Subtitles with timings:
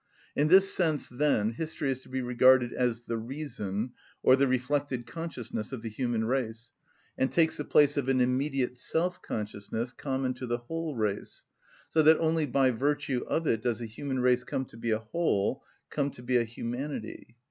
[0.35, 3.91] In this sense, then, history is to be regarded as the reason,
[4.23, 6.73] or the reflected consciousness, of the human race,
[7.19, 11.45] and takes the place of an immediate self‐consciousness common to the whole race,
[11.87, 14.97] so that only by virtue of it does the human race come to be a
[14.97, 17.37] whole, come to be a humanity.